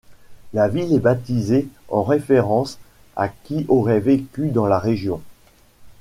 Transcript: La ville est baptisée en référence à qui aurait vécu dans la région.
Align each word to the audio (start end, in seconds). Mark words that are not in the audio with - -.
La 0.53 0.67
ville 0.67 0.93
est 0.95 0.99
baptisée 0.99 1.67
en 1.89 2.01
référence 2.01 2.79
à 3.15 3.29
qui 3.29 3.65
aurait 3.69 3.99
vécu 3.99 4.49
dans 4.49 4.65
la 4.65 4.79
région. 4.79 5.21